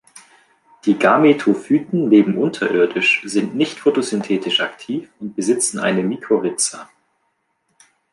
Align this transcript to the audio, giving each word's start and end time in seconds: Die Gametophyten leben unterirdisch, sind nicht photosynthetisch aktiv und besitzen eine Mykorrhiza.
Die 0.85 0.97
Gametophyten 0.97 2.09
leben 2.09 2.35
unterirdisch, 2.39 3.21
sind 3.25 3.53
nicht 3.53 3.77
photosynthetisch 3.79 4.61
aktiv 4.61 5.07
und 5.19 5.35
besitzen 5.35 5.77
eine 5.79 6.01
Mykorrhiza. 6.01 6.89